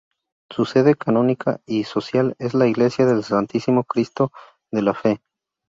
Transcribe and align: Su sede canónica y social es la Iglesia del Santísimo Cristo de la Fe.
Su 0.51 0.65
sede 0.65 0.95
canónica 0.95 1.61
y 1.67 1.83
social 1.83 2.33
es 2.39 2.55
la 2.55 2.65
Iglesia 2.65 3.05
del 3.05 3.23
Santísimo 3.23 3.83
Cristo 3.83 4.31
de 4.71 4.81
la 4.81 4.95
Fe. 4.95 5.21